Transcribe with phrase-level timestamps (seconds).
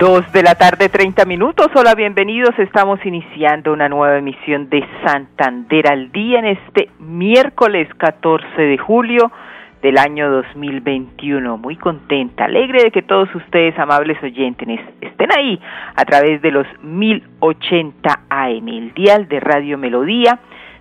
[0.00, 1.66] Dos de la tarde, 30 minutos.
[1.74, 2.58] Hola, bienvenidos.
[2.58, 9.30] Estamos iniciando una nueva emisión de Santander al Día en este miércoles 14 de julio
[9.82, 11.58] del año 2021.
[11.58, 15.60] Muy contenta, alegre de que todos ustedes, amables oyentes, estén ahí
[15.94, 20.40] a través de los 1080 AM, el dial de Radio Melodía.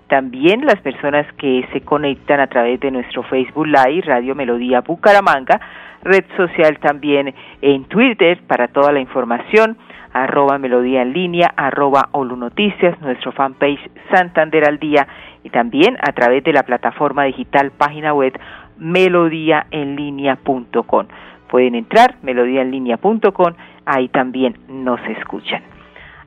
[0.09, 5.59] También las personas que se conectan a través de nuestro Facebook Live, Radio Melodía Bucaramanga
[6.01, 9.77] red social también en Twitter para toda la información,
[10.13, 15.07] arroba melodía en línea, arroba Olu Noticias, nuestro fanpage Santander al Día
[15.43, 18.33] y también a través de la plataforma digital página web
[18.77, 21.07] melodíaenlínea.com.
[21.49, 23.53] Pueden entrar, melodíaenlínea.com,
[23.85, 25.63] ahí también nos escuchan.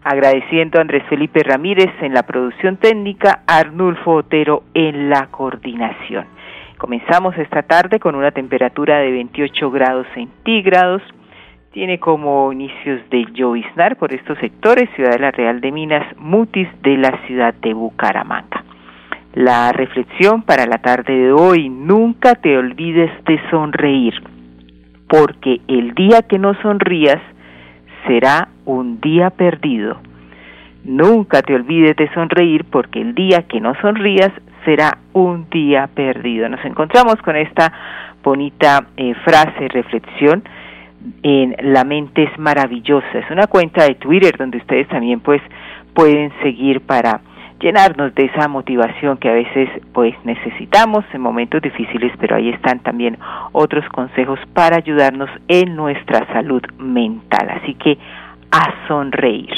[0.04, 6.26] Agradeciendo a Andrés Felipe Ramírez en la producción técnica, Arnulfo Otero en la coordinación.
[6.76, 11.02] Comenzamos esta tarde con una temperatura de 28 grados centígrados.
[11.70, 16.68] Tiene como inicios de lloviznar por estos sectores Ciudad de la Real de Minas, Mutis
[16.82, 18.64] de la ciudad de Bucaramanga.
[19.34, 24.14] La reflexión para la tarde de hoy, nunca te olvides de sonreír,
[25.08, 27.20] porque el día que no sonrías
[28.06, 30.00] será un día perdido.
[30.84, 34.32] Nunca te olvides de sonreír porque el día que no sonrías
[34.64, 36.48] será un día perdido.
[36.48, 37.72] Nos encontramos con esta
[38.22, 40.42] bonita eh, frase, reflexión
[41.22, 43.18] en La mente es maravillosa.
[43.18, 45.42] Es una cuenta de Twitter donde ustedes también pues
[45.94, 47.20] pueden seguir para
[47.62, 52.80] llenarnos de esa motivación que a veces pues necesitamos en momentos difíciles, pero ahí están
[52.80, 53.16] también
[53.52, 57.48] otros consejos para ayudarnos en nuestra salud mental.
[57.62, 57.96] Así que
[58.50, 59.54] a sonreír.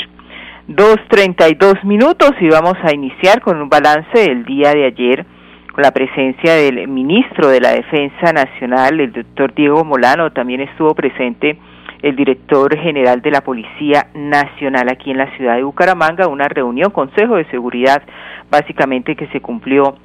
[0.68, 4.86] Dos treinta y dos minutos y vamos a iniciar con un balance del día de
[4.86, 5.26] ayer
[5.72, 10.94] con la presencia del ministro de la Defensa Nacional, el doctor Diego Molano, también estuvo
[10.94, 11.58] presente
[12.04, 16.90] el director general de la Policía Nacional aquí en la ciudad de Bucaramanga, una reunión,
[16.90, 18.02] Consejo de Seguridad,
[18.50, 19.96] básicamente que se cumplió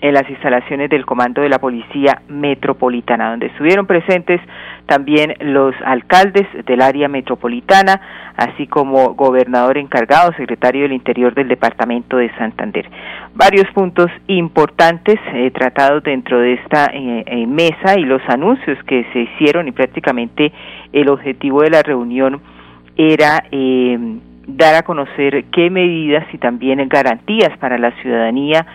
[0.00, 4.40] en las instalaciones del Comando de la Policía Metropolitana, donde estuvieron presentes
[4.86, 8.00] también los alcaldes del área metropolitana,
[8.36, 12.88] así como gobernador encargado, secretario del Interior del Departamento de Santander.
[13.34, 19.04] Varios puntos importantes eh, tratados dentro de esta eh, eh, mesa y los anuncios que
[19.12, 20.52] se hicieron y prácticamente
[20.92, 22.40] el objetivo de la reunión
[22.96, 23.44] era
[24.46, 28.66] dar a conocer qué medidas y también garantías para la ciudadanía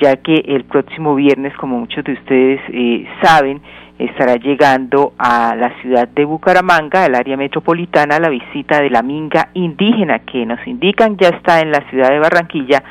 [0.00, 3.60] ya que el próximo viernes, como muchos de ustedes eh, saben,
[3.98, 9.48] estará llegando a la ciudad de Bucaramanga, al área metropolitana, la visita de la minga
[9.54, 12.82] indígena que nos indican ya está en la ciudad de Barranquilla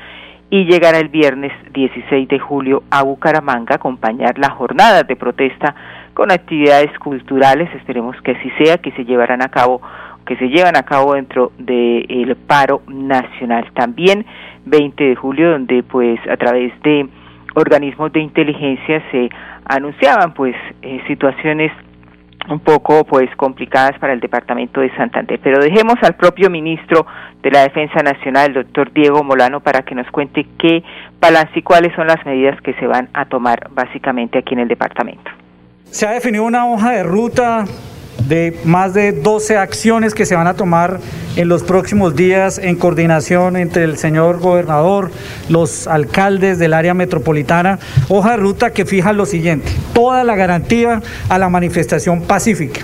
[0.50, 5.76] y llegará el viernes 16 de julio a Bucaramanga a acompañar la jornada de protesta
[6.18, 9.84] con actividades culturales, esperemos que así sea, que se llevarán a cabo
[10.26, 13.70] que se llevan a cabo dentro del paro nacional.
[13.76, 14.26] También
[14.66, 17.08] 20 de julio, donde pues a través de
[17.54, 19.30] organismos de inteligencia se
[19.66, 21.72] anunciaban pues eh, situaciones
[22.50, 25.40] un poco pues complicadas para el departamento de Santander.
[25.44, 27.06] Pero dejemos al propio ministro
[27.44, 30.84] de la Defensa Nacional, el doctor Diego Molano, para que nos cuente qué
[31.22, 34.68] balance y cuáles son las medidas que se van a tomar básicamente aquí en el
[34.68, 35.30] departamento.
[35.92, 37.66] Se ha definido una hoja de ruta
[38.28, 41.00] de más de 12 acciones que se van a tomar
[41.38, 45.12] en los próximos días en coordinación entre el señor gobernador,
[45.48, 51.02] los alcaldes del área metropolitana, hoja de ruta que fija lo siguiente, toda la garantía
[51.30, 52.82] a la manifestación pacífica,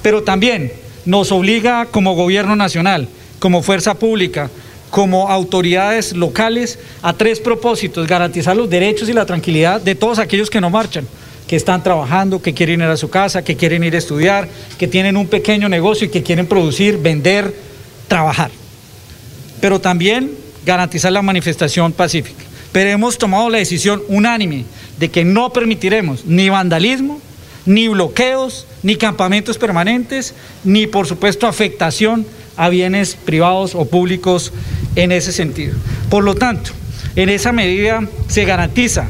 [0.00, 0.72] pero también
[1.04, 3.08] nos obliga como gobierno nacional,
[3.40, 4.48] como fuerza pública,
[4.90, 10.48] como autoridades locales a tres propósitos, garantizar los derechos y la tranquilidad de todos aquellos
[10.48, 11.06] que no marchan
[11.48, 14.48] que están trabajando, que quieren ir a su casa, que quieren ir a estudiar,
[14.78, 17.52] que tienen un pequeño negocio y que quieren producir, vender,
[18.06, 18.50] trabajar.
[19.60, 20.30] Pero también
[20.64, 22.44] garantizar la manifestación pacífica.
[22.70, 24.66] Pero hemos tomado la decisión unánime
[24.98, 27.20] de que no permitiremos ni vandalismo,
[27.64, 30.34] ni bloqueos, ni campamentos permanentes,
[30.64, 32.26] ni por supuesto afectación
[32.58, 34.52] a bienes privados o públicos
[34.96, 35.74] en ese sentido.
[36.10, 36.72] Por lo tanto,
[37.16, 39.08] en esa medida se garantiza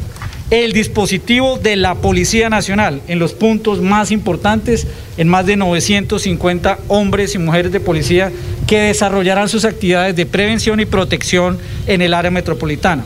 [0.51, 4.87] el dispositivo de la Policía Nacional en los puntos más importantes,
[5.19, 8.33] en más de 950 hombres y mujeres de policía
[8.67, 13.05] que desarrollarán sus actividades de prevención y protección en el área metropolitana.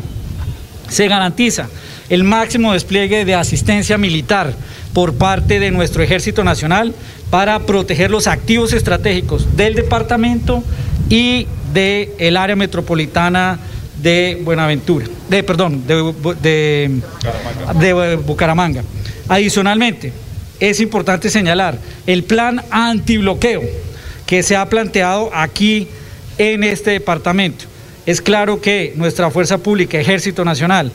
[0.89, 1.69] Se garantiza
[2.11, 4.55] el máximo despliegue de asistencia militar
[4.93, 6.94] por parte de nuestro Ejército Nacional
[7.31, 10.62] para proteger los activos estratégicos del departamento
[11.09, 13.59] y del el área metropolitana
[14.02, 17.00] de Buenaventura, de perdón, de,
[17.81, 18.82] de, Bucaramanga.
[19.28, 20.12] Adicionalmente,
[20.60, 23.62] es importante señalar el plan antibloqueo
[24.26, 25.88] que se ha planteado aquí
[26.38, 27.64] en este departamento.
[28.04, 30.93] Es claro que nuestra fuerza pública, Ejército Nacional,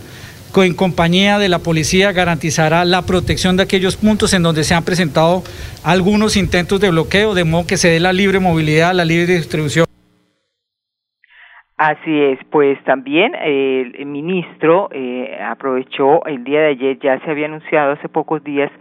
[0.64, 4.84] en compañía de la policía garantizará la protección de aquellos puntos en donde se han
[4.84, 5.44] presentado
[5.84, 9.87] algunos intentos de bloqueo, de modo que se dé la libre movilidad, la libre distribución.
[11.78, 17.46] Así es, pues también el ministro eh, aprovechó el día de ayer, ya se había
[17.46, 18.72] anunciado hace pocos días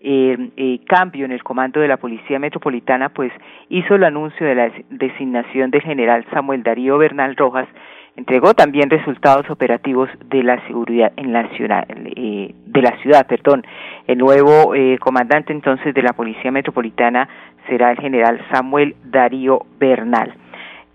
[0.00, 3.32] eh, eh, cambio en el comando de la Policía Metropolitana, pues
[3.70, 7.68] hizo el anuncio de la designación del general Samuel Darío Bernal Rojas
[8.16, 13.64] entregó también resultados operativos de la seguridad en la ciudad, eh, de la ciudad, perdón.
[14.06, 17.28] El nuevo eh, comandante entonces de la Policía Metropolitana
[17.68, 20.34] será el general Samuel Darío Bernal.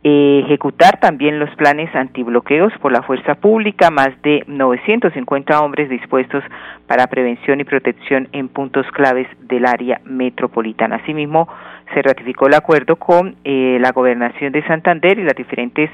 [0.09, 6.45] Eh, ejecutar también los planes antibloqueos por la fuerza pública, más de 950 hombres dispuestos
[6.87, 10.95] para prevención y protección en puntos claves del área metropolitana.
[11.03, 11.49] Asimismo,
[11.93, 15.89] se ratificó el acuerdo con la gobernación de Santander y las diferentes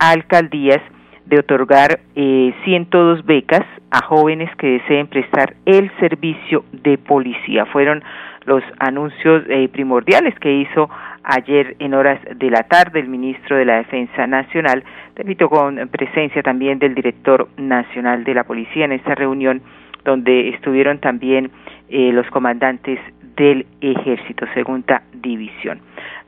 [0.00, 0.80] alcaldías
[1.26, 7.66] de otorgar eh, 102 becas a jóvenes que deseen prestar el servicio de policía.
[7.66, 8.02] Fueron
[8.44, 10.90] los anuncios eh, primordiales que hizo
[11.24, 14.84] ayer en horas de la tarde el ministro de la Defensa Nacional,
[15.14, 19.62] repito, con presencia también del director nacional de la policía en esta reunión
[20.04, 21.50] donde estuvieron también
[21.88, 22.98] eh, los comandantes
[23.36, 25.80] del ejército, segunda división.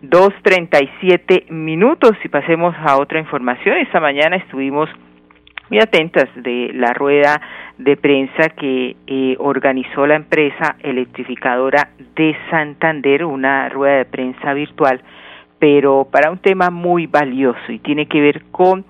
[0.02, 3.78] 2.37 minutos y pasemos a otra información.
[3.78, 4.88] Esta mañana estuvimos
[5.70, 7.40] muy atentas de la rueda
[7.78, 15.00] de prensa que eh, organizó la empresa electrificadora de Santander, una rueda de prensa virtual,
[15.58, 18.84] pero para un tema muy valioso y tiene que ver con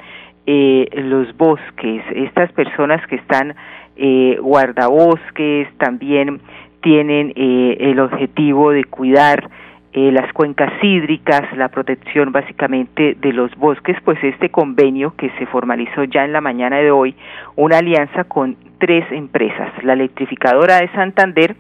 [0.46, 2.02] eh, los bosques.
[2.14, 3.54] Estas personas que están
[3.96, 6.40] eh, guardabosques también
[6.82, 9.48] tienen eh, el objetivo de cuidar
[9.96, 15.46] eh, las cuencas hídricas, la protección básicamente de los bosques, pues este convenio que se
[15.46, 17.14] formalizó ya en la mañana de hoy,
[17.54, 21.54] una alianza con tres empresas, la electrificadora de Santander,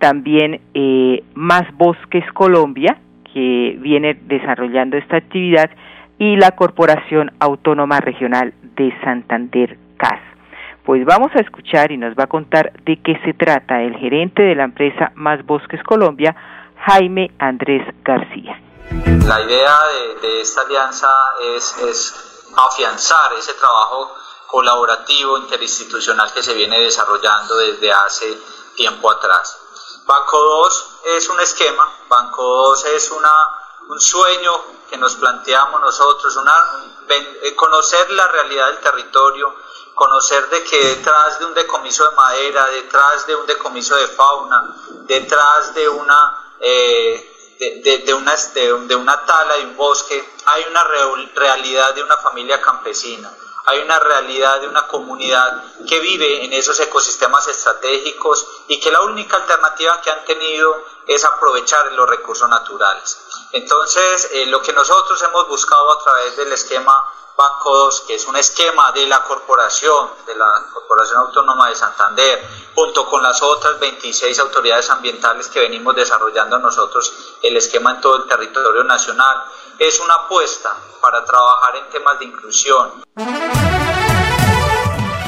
[0.00, 2.98] también eh, Más Bosques Colombia,
[3.32, 5.70] que viene desarrollando esta actividad,
[6.18, 10.18] y la Corporación Autónoma Regional de Santander, CAS.
[10.84, 14.42] Pues vamos a escuchar y nos va a contar de qué se trata el gerente
[14.42, 16.34] de la empresa Más Bosques Colombia,
[16.88, 18.58] Jaime Andrés García.
[19.26, 19.78] La idea
[20.22, 21.10] de, esta alianza
[21.42, 22.14] es,
[22.56, 28.34] afianzar ese trabajo colaborativo interinstitucional que se viene desarrollando desde hace
[28.74, 29.58] tiempo atrás.
[30.06, 34.52] Banco 2 es un esquema, Banco 2 es un sueño
[34.88, 36.54] que nos planteamos nosotros, una,
[37.10, 39.54] eh, conocer la realidad del territorio,
[39.94, 44.74] conocer de que detrás de un decomiso de madera, detrás de un decomiso de fauna,
[45.06, 50.84] detrás de una eh, de, una, de, una tala, de un bosque, hay una
[51.34, 53.32] realidad de una familia campesina,
[53.66, 59.02] hay una realidad de una comunidad que vive en esos ecosistemas estratégicos y que la
[59.02, 63.18] única alternativa que han tenido es aprovechar los recursos naturales.
[63.52, 68.26] Entonces, eh, lo que nosotros hemos buscado a través del esquema Banco 2, que es
[68.26, 72.40] un esquema de la corporación, de la Corporación Autónoma de Santander,
[72.74, 78.16] junto con las otras 26 autoridades ambientales que venimos desarrollando nosotros el esquema en todo
[78.16, 79.36] el territorio nacional,
[79.78, 83.04] es una apuesta para trabajar en temas de inclusión.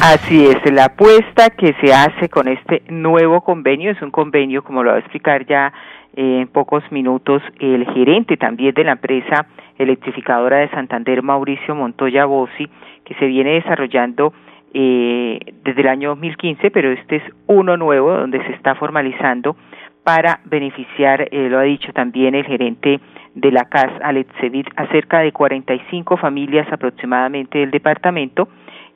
[0.03, 4.83] Así es, la apuesta que se hace con este nuevo convenio es un convenio, como
[4.83, 5.73] lo va a explicar ya
[6.17, 9.47] en pocos minutos el gerente también de la empresa
[9.83, 12.69] electrificadora de Santander, Mauricio Montoya Bossi,
[13.05, 14.33] que se viene desarrollando
[14.73, 19.57] eh, desde el año 2015, pero este es uno nuevo donde se está formalizando
[20.05, 23.01] para beneficiar, eh, lo ha dicho también el gerente
[23.35, 24.29] de la CAS, Alex
[24.77, 28.49] a cerca de 45 familias aproximadamente del departamento,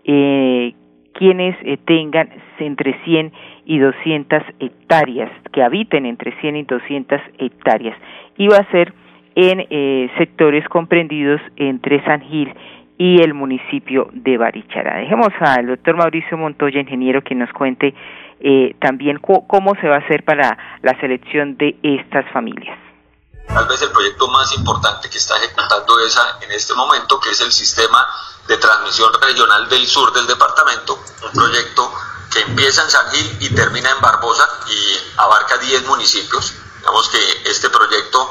[0.05, 0.75] eh,
[1.13, 3.33] quienes eh, tengan entre 100
[3.67, 7.97] y 200 hectáreas, que habiten entre 100 y 200 hectáreas.
[8.37, 8.93] Y va a ser
[9.35, 12.55] en eh, sectores comprendidos entre San Gil
[12.99, 14.99] y el municipio de Barichara.
[14.99, 17.95] Dejemos al doctor Mauricio Montoya, ingeniero, que nos cuente
[18.41, 22.79] eh, también cómo se va a hacer para la selección de estas familias.
[23.49, 27.41] Tal vez el proyecto más importante que está ejecutando esa en este momento, que es
[27.41, 28.07] el sistema
[28.49, 31.93] de transmisión regional del sur del departamento, un proyecto
[32.33, 36.55] que empieza en San Gil y termina en Barbosa y abarca 10 municipios.
[36.79, 38.31] Digamos que este proyecto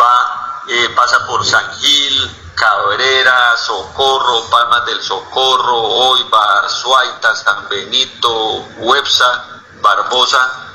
[0.00, 8.66] va, eh, pasa por San Gil, Cabrera, Socorro, Palmas del Socorro, Oibar, Suaita, San Benito,
[8.78, 10.68] Huepsa, Barbosa.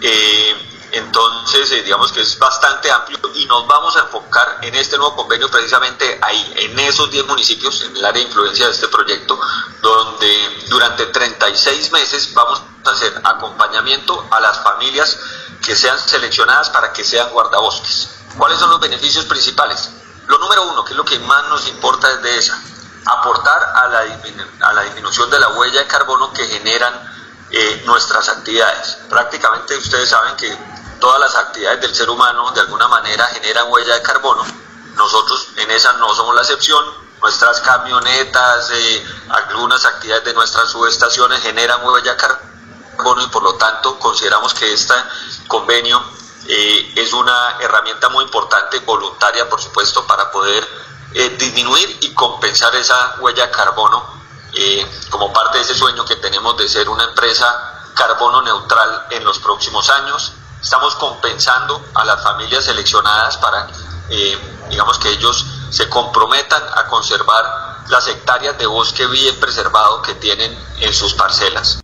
[0.00, 4.98] Eh, entonces, eh, digamos que es bastante amplio y nos vamos a enfocar en este
[4.98, 8.88] nuevo convenio precisamente ahí, en esos 10 municipios, en el área de influencia de este
[8.88, 9.40] proyecto,
[9.80, 15.18] donde durante 36 meses vamos a hacer acompañamiento a las familias
[15.62, 18.21] que sean seleccionadas para que sean guardabosques.
[18.36, 19.90] ¿Cuáles son los beneficios principales?
[20.26, 22.62] Lo número uno, que es lo que más nos importa desde esa,
[23.06, 23.98] aportar a la,
[24.60, 27.12] a la disminución de la huella de carbono que generan
[27.50, 28.98] eh, nuestras actividades.
[29.10, 30.56] Prácticamente ustedes saben que
[31.00, 34.42] todas las actividades del ser humano de alguna manera generan huella de carbono.
[34.94, 36.84] Nosotros en esa no somos la excepción.
[37.20, 43.54] Nuestras camionetas, eh, algunas actividades de nuestras subestaciones generan huella de carbono y por lo
[43.54, 44.94] tanto consideramos que este
[45.46, 46.02] convenio
[46.48, 50.66] eh, es una herramienta muy importante, voluntaria por supuesto, para poder
[51.14, 54.22] eh, disminuir y compensar esa huella de carbono
[55.08, 59.38] como parte de ese sueño que tenemos de ser una empresa carbono neutral en los
[59.38, 63.66] próximos años Estamos compensando a las familias seleccionadas para,
[64.10, 64.38] eh,
[64.70, 67.44] digamos, que ellos se comprometan a conservar
[67.88, 71.82] las hectáreas de bosque bien preservado que tienen en sus parcelas.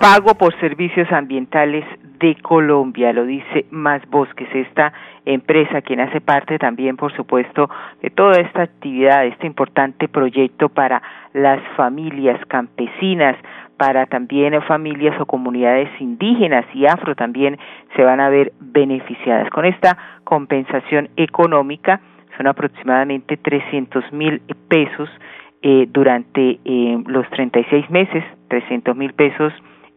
[0.00, 1.84] Pago por servicios ambientales
[2.24, 4.94] de Colombia, lo dice Más Bosques, esta
[5.26, 7.68] empresa quien hace parte también, por supuesto,
[8.00, 11.02] de toda esta actividad, este importante proyecto para
[11.34, 13.36] las familias campesinas,
[13.76, 17.58] para también familias o comunidades indígenas y afro también
[17.94, 19.50] se van a ver beneficiadas.
[19.50, 22.00] Con esta compensación económica
[22.38, 25.10] son aproximadamente 300 mil pesos
[25.60, 29.52] eh, durante eh, los 36 meses, 300 mil pesos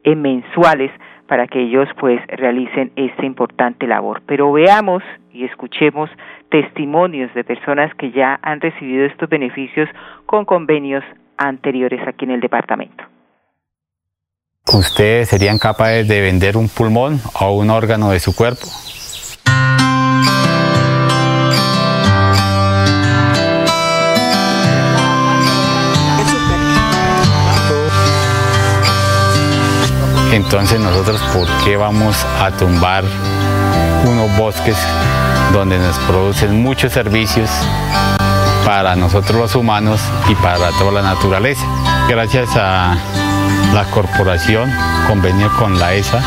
[0.07, 0.89] eh, mensuales
[1.27, 4.21] para que ellos pues realicen esta importante labor.
[4.25, 6.09] Pero veamos y escuchemos
[6.49, 9.89] testimonios de personas que ya han recibido estos beneficios
[10.25, 11.03] con convenios
[11.37, 13.03] anteriores aquí en el departamento.
[14.73, 18.67] ¿Ustedes serían capaces de vender un pulmón o un órgano de su cuerpo?
[30.31, 33.03] Entonces nosotros, ¿por qué vamos a tumbar
[34.05, 34.77] unos bosques
[35.53, 37.49] donde nos producen muchos servicios
[38.65, 41.65] para nosotros los humanos y para toda la naturaleza?
[42.09, 42.97] Gracias a
[43.73, 44.71] la corporación,
[45.07, 46.21] convenio con la ESA,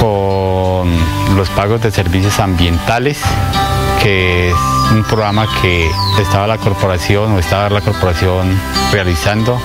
[0.00, 0.90] con
[1.36, 3.20] los pagos de servicios ambientales,
[4.02, 4.56] que es
[4.90, 5.90] un programa que
[6.20, 8.58] estaba la corporación o estaba la corporación
[8.90, 9.60] realizando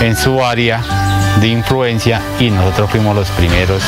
[0.00, 1.05] en su área
[1.40, 3.82] de influencia y nosotros fuimos los primeros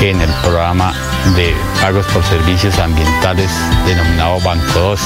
[0.00, 0.92] en el programa
[1.36, 3.50] de pagos por servicios ambientales
[3.86, 5.00] denominado Banco 2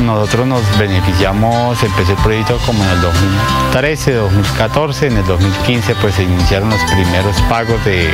[0.00, 6.14] nosotros nos beneficiamos, empecé el proyecto como en el 2013, 2014, en el 2015 pues
[6.14, 8.08] se iniciaron los primeros pagos de,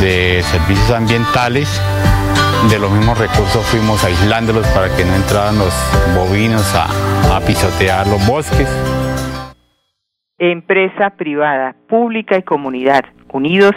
[0.00, 1.68] de servicios ambientales.
[2.70, 5.74] De los mismos recursos fuimos aislándolos para que no entraran los
[6.14, 8.68] bovinos a, a pisotear los bosques.
[10.38, 13.72] Empresa privada, pública y comunidad, unidos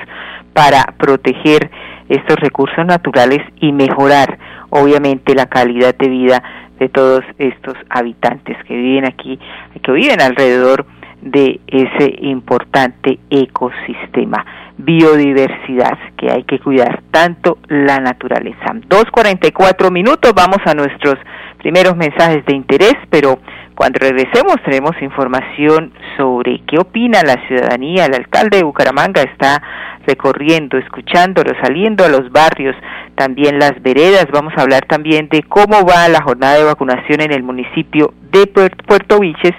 [0.51, 1.72] para proteger
[2.10, 4.38] estos recursos naturales y mejorar
[4.70, 6.44] obviamente la calidad de vida
[6.78, 9.39] de todos estos habitantes que viven aquí,
[9.82, 10.86] que viven alrededor
[11.22, 14.46] de ese importante ecosistema,
[14.78, 18.66] biodiversidad que hay que cuidar, tanto la naturaleza.
[18.89, 21.16] 2.44 minutos, vamos a nuestros
[21.58, 23.39] primeros mensajes de interés, pero
[23.80, 28.08] cuando regresemos tenemos información sobre qué opina la ciudadanía.
[28.08, 29.64] El alcalde de Bucaramanga está
[30.06, 32.76] recorriendo, escuchándolo, saliendo a los barrios,
[33.16, 34.28] también las veredas.
[34.34, 38.48] Vamos a hablar también de cómo va la jornada de vacunación en el municipio de
[38.48, 39.56] Puerto Viches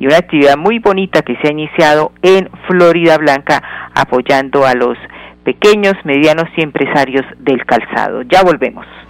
[0.00, 3.62] y una actividad muy bonita que se ha iniciado en Florida Blanca
[3.94, 4.96] apoyando a los
[5.44, 8.22] pequeños, medianos y empresarios del calzado.
[8.22, 8.86] Ya volvemos.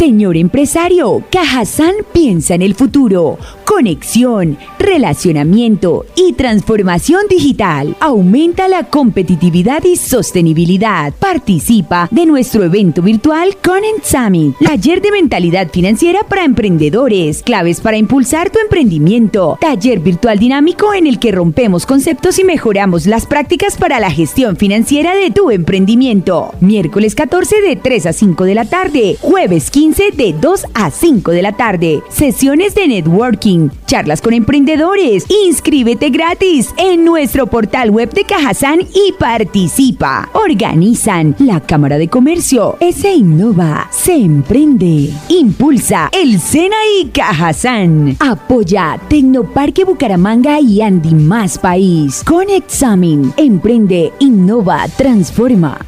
[0.00, 3.36] Señor empresario, Cajazán piensa en el futuro.
[3.66, 7.94] Conexión, relacionamiento y transformación digital.
[8.00, 11.12] Aumenta la competitividad y sostenibilidad.
[11.12, 17.98] Participa de nuestro evento virtual Conent Summit, taller de mentalidad financiera para emprendedores, claves para
[17.98, 23.76] impulsar tu emprendimiento, taller virtual dinámico en el que rompemos conceptos y mejoramos las prácticas
[23.76, 26.54] para la gestión financiera de tu emprendimiento.
[26.60, 31.32] Miércoles 14 de 3 a 5 de la tarde, jueves 15 de 2 a 5
[31.32, 35.24] de la tarde, sesiones de networking charlas con emprendedores.
[35.46, 40.30] Inscríbete gratis en nuestro portal web de Cajazán y participa.
[40.32, 45.10] Organizan la Cámara de Comercio, se innova, se emprende.
[45.28, 48.16] Impulsa el Sena y Cajazán.
[48.20, 52.22] Apoya Tecnoparque Bucaramanga y Andy Más País.
[52.24, 55.78] Con Examen, emprende, innova, transforma.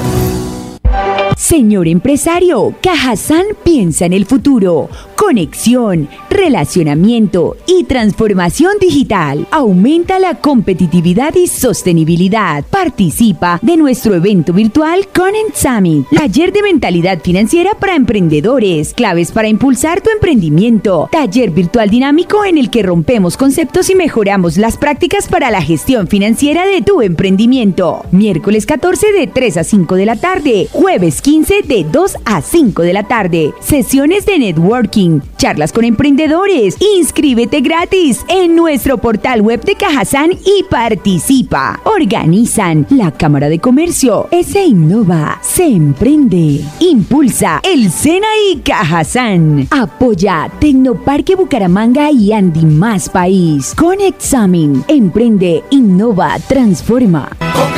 [1.37, 4.89] Señor empresario, Cajazán piensa en el futuro.
[5.21, 9.47] Conexión, relacionamiento y transformación digital.
[9.51, 12.65] Aumenta la competitividad y sostenibilidad.
[12.65, 19.47] Participa de nuestro evento virtual Conent Summit, taller de mentalidad financiera para emprendedores, claves para
[19.47, 25.27] impulsar tu emprendimiento, taller virtual dinámico en el que rompemos conceptos y mejoramos las prácticas
[25.27, 28.01] para la gestión financiera de tu emprendimiento.
[28.11, 32.81] Miércoles 14 de 3 a 5 de la tarde, jueves 15 de 2 a 5
[32.81, 36.77] de la tarde, sesiones de networking charlas con emprendedores.
[36.97, 41.79] Inscríbete gratis en nuestro portal web de Cajazán y participa.
[41.83, 46.61] Organizan la Cámara de Comercio, se innova, se emprende.
[46.79, 49.67] Impulsa el Sena y Cajazán.
[49.71, 53.73] Apoya Tecnoparque Bucaramanga y Andy Más País.
[53.75, 57.29] Con Examen, emprende, innova, transforma.
[57.39, 57.71] Con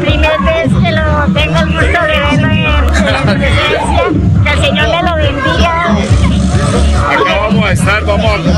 [0.00, 4.04] primera vez que lo tengo el gusto de verlo en presencia,
[4.44, 5.96] que el Señor me lo bendiga.
[7.08, 8.57] Acá vamos a estar, vamos a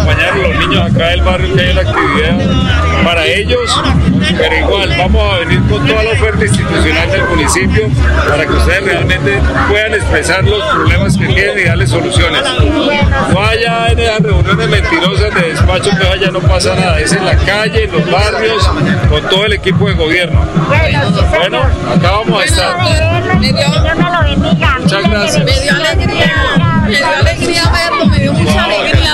[0.70, 0.88] sea
[3.04, 3.83] para ellos,
[4.38, 7.88] pero igual vamos a venir con toda la oferta institucional del municipio
[8.28, 12.42] para que ustedes realmente puedan expresar los problemas que tienen y darles soluciones.
[13.33, 17.24] No haya en esas reuniones mentirosas de despacho que vaya no pasa nada, es en
[17.24, 18.70] la calle, en los barrios,
[19.09, 20.44] con todo el equipo de gobierno.
[21.38, 22.76] Bueno, acá vamos a estar.
[24.80, 25.44] Muchas gracias.
[25.44, 28.66] Me dio alegría, me dio alegría verlo, me dio mucha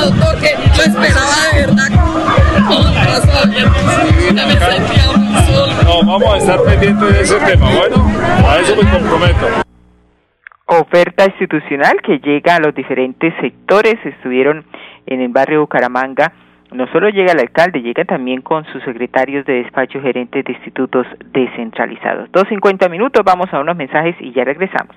[0.06, 1.88] alegría, doctor, que lo esperaba de verdad.
[5.84, 7.66] No, vamos a estar pendientes de ese tema.
[7.70, 7.96] Bueno,
[8.48, 9.46] a eso me comprometo.
[10.66, 13.94] Oferta institucional que llega a los diferentes sectores.
[14.04, 14.64] Estuvieron
[15.06, 16.32] en el barrio Bucaramanga.
[16.72, 21.06] No solo llega el alcalde, llega también con sus secretarios de despacho gerentes de institutos
[21.32, 22.30] descentralizados.
[22.32, 24.96] Dos cincuenta minutos, vamos a unos mensajes y ya regresamos.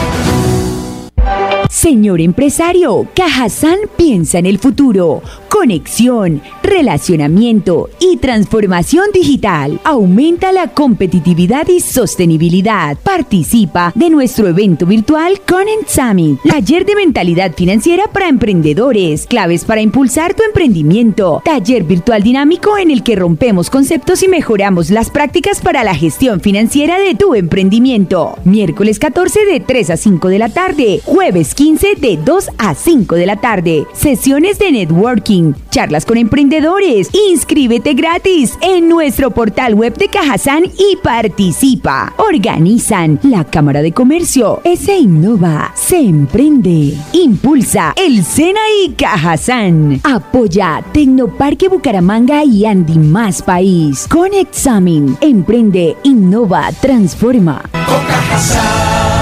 [1.81, 5.23] Señor empresario, Cajazán piensa en el futuro.
[5.61, 9.79] Conexión, relacionamiento y transformación digital.
[9.83, 12.97] Aumenta la competitividad y sostenibilidad.
[12.97, 16.39] Participa de nuestro evento virtual Conent Summit.
[16.49, 19.27] Taller de mentalidad financiera para emprendedores.
[19.27, 21.43] Claves para impulsar tu emprendimiento.
[21.45, 26.41] Taller virtual dinámico en el que rompemos conceptos y mejoramos las prácticas para la gestión
[26.41, 28.35] financiera de tu emprendimiento.
[28.45, 31.01] Miércoles 14 de 3 a 5 de la tarde.
[31.05, 33.85] Jueves 15 de 2 a 5 de la tarde.
[33.93, 37.09] Sesiones de networking, charlas con emprendedores.
[37.29, 42.13] Inscríbete gratis en nuestro portal web de Cajazán y participa.
[42.17, 50.01] Organizan la Cámara de Comercio, se innova, se emprende, impulsa el Sena y Cajazán.
[50.03, 54.07] Apoya Tecnoparque Bucaramanga y Andy Más País.
[54.09, 57.61] Con Examen, emprende, innova, transforma.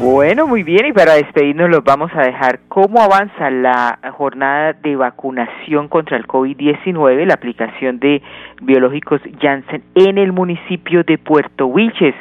[0.00, 4.96] Bueno, muy bien, y para despedirnos los vamos a dejar cómo avanza la jornada de
[4.96, 8.22] vacunación contra el COVID-19, la aplicación de
[8.62, 12.14] biológicos Janssen en el municipio de Puerto Wilches,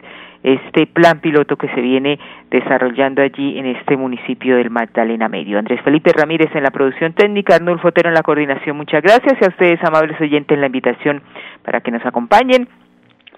[0.43, 2.19] este plan piloto que se viene
[2.51, 5.57] desarrollando allí en este municipio del Magdalena Medio.
[5.57, 9.45] Andrés Felipe Ramírez en la producción técnica, Arnulfo Otero en la coordinación, muchas gracias y
[9.45, 11.21] a ustedes, amables oyentes, en la invitación
[11.63, 12.67] para que nos acompañen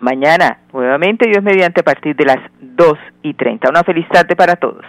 [0.01, 3.69] mañana, nuevamente, Dios mediante, a partir de las 2 y 30.
[3.69, 4.83] Una feliz tarde para todos.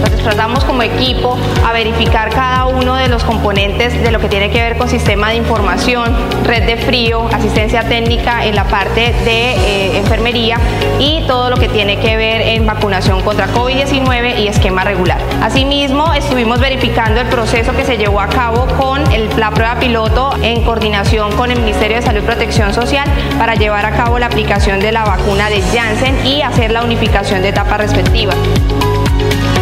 [0.00, 1.36] Nos tratamos como equipo
[1.66, 5.30] a verificar cada uno de los componentes de lo que tiene que ver con sistema
[5.30, 10.58] de información, red de frío, asistencia técnica en la parte de eh, enfermería
[10.98, 15.18] y todo lo que tiene que ver en vacunación contra COVID-19 y esquema regular.
[15.42, 19.02] Asimismo, estuvimos verificando el proceso que se llevó a cabo con
[19.36, 23.08] la prueba piloto en coordinación con el Ministerio de Salud y Protección Social
[23.38, 27.42] para llevar a cabo la aplicación de la vacuna de Janssen y hacer la unificación
[27.42, 28.36] de etapas respectivas.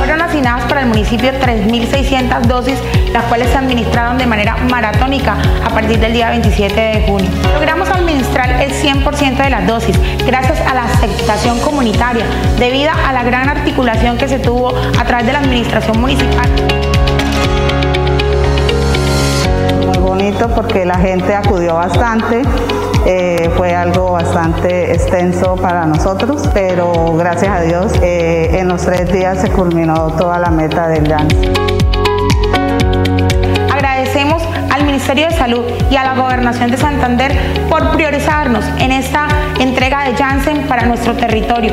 [0.09, 2.79] Fueron asignadas para el municipio 3.600 dosis,
[3.13, 7.29] las cuales se administraron de manera maratónica a partir del día 27 de junio.
[7.53, 12.25] Logramos administrar el 100% de las dosis gracias a la aceptación comunitaria,
[12.59, 16.49] debido a la gran articulación que se tuvo a través de la administración municipal.
[20.55, 22.43] Porque la gente acudió bastante
[23.07, 29.11] eh, fue algo bastante extenso para nosotros, pero gracias a Dios eh, en los tres
[29.13, 31.53] días se culminó toda la meta del Janssen.
[33.73, 37.33] Agradecemos al Ministerio de Salud y a la Gobernación de Santander
[37.71, 39.29] por priorizarnos en esta
[39.61, 41.73] entrega de Janssen para nuestro territorio.